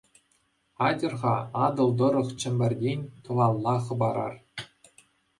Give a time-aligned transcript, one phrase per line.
[0.87, 4.33] Атьӑр-ха, Атӑл тӑрӑх Чӗмпӗртен тӑвалла хӑпарар.